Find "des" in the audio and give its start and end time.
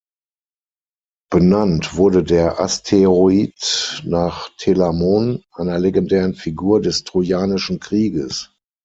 6.81-7.03